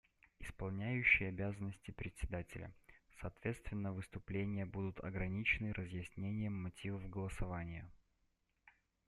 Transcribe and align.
Исполняющий 0.39 1.25
обязанности 1.25 1.91
Председателя: 1.91 2.73
Соответственно 3.21 3.93
выступления 3.93 4.65
будут 4.65 4.99
ограничены 4.99 5.73
разъяснением 5.73 6.55
мотивов 6.55 7.07
голосования. 7.07 7.87